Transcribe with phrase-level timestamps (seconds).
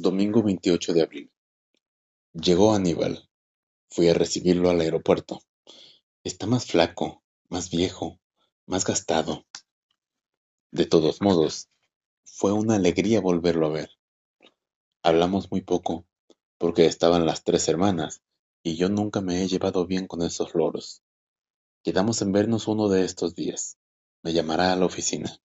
[0.00, 1.32] Domingo veintiocho de abril.
[2.32, 3.28] Llegó Aníbal.
[3.90, 5.40] Fui a recibirlo al aeropuerto.
[6.22, 8.20] Está más flaco, más viejo,
[8.64, 9.44] más gastado.
[10.70, 11.68] De todos modos,
[12.24, 13.90] fue una alegría volverlo a ver.
[15.02, 16.06] Hablamos muy poco,
[16.58, 18.22] porque estaban las tres hermanas,
[18.62, 21.02] y yo nunca me he llevado bien con esos loros.
[21.82, 23.78] Quedamos en vernos uno de estos días.
[24.22, 25.40] Me llamará a la oficina.